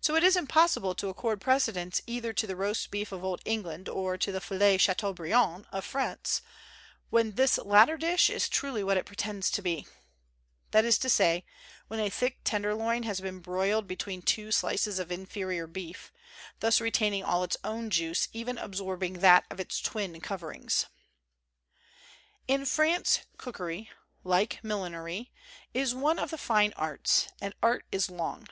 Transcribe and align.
So 0.00 0.14
it 0.14 0.22
is 0.22 0.36
impossible 0.36 0.94
to 0.94 1.08
accord 1.08 1.40
precedence 1.40 2.00
either 2.06 2.32
to 2.32 2.46
the 2.46 2.54
roast 2.54 2.88
beef 2.92 3.10
of 3.10 3.24
old 3.24 3.40
England 3.44 3.88
or 3.88 4.16
to 4.16 4.30
the 4.30 4.40
filet 4.40 4.78
Chateaubriand 4.78 5.66
of 5.72 5.84
France, 5.84 6.40
when 7.08 7.32
this 7.32 7.58
latter 7.58 7.96
dish 7.96 8.30
is 8.30 8.48
truly 8.48 8.84
what 8.84 8.96
it 8.96 9.06
pretends 9.06 9.50
to 9.50 9.60
be, 9.60 9.88
that 10.70 10.84
is 10.84 10.98
to 10.98 11.08
say, 11.08 11.44
when 11.88 11.98
a 11.98 12.08
thick 12.10 12.38
tenderloin 12.44 13.02
has 13.02 13.20
been 13.20 13.40
broiled 13.40 13.88
between 13.88 14.22
two 14.22 14.52
slices 14.52 15.00
of 15.00 15.10
inferior 15.10 15.66
beef, 15.66 16.12
thus 16.60 16.80
retaining 16.80 17.24
all 17.24 17.42
its 17.42 17.56
own 17.64 17.90
juice 17.90 18.26
and 18.26 18.36
even 18.36 18.56
absorbing 18.56 19.14
that 19.14 19.46
of 19.50 19.58
its 19.58 19.80
twin 19.80 20.20
coverings. 20.20 20.86
In 22.46 22.64
France 22.64 23.22
cookery 23.36 23.90
(like 24.22 24.62
millinery) 24.62 25.32
is 25.74 25.92
one 25.92 26.20
of 26.20 26.30
the 26.30 26.38
fine 26.38 26.72
arts; 26.76 27.26
and 27.42 27.52
art 27.60 27.84
is 27.90 28.08
long. 28.08 28.46